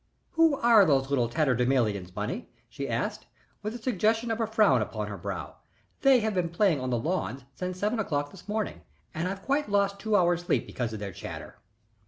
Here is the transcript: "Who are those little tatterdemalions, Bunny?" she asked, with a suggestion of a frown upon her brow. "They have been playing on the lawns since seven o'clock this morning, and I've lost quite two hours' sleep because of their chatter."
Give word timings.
"Who 0.31 0.55
are 0.55 0.83
those 0.83 1.11
little 1.11 1.29
tatterdemalions, 1.29 2.09
Bunny?" 2.11 2.49
she 2.67 2.89
asked, 2.89 3.27
with 3.61 3.75
a 3.75 3.77
suggestion 3.77 4.31
of 4.31 4.41
a 4.41 4.47
frown 4.47 4.81
upon 4.81 5.05
her 5.09 5.15
brow. 5.19 5.57
"They 6.01 6.21
have 6.21 6.33
been 6.33 6.49
playing 6.49 6.81
on 6.81 6.89
the 6.89 6.97
lawns 6.97 7.43
since 7.53 7.77
seven 7.77 7.99
o'clock 7.99 8.31
this 8.31 8.47
morning, 8.49 8.81
and 9.13 9.27
I've 9.27 9.47
lost 9.47 9.65
quite 9.67 9.99
two 9.99 10.15
hours' 10.15 10.43
sleep 10.45 10.65
because 10.65 10.91
of 10.91 10.97
their 10.99 11.11
chatter." 11.13 11.57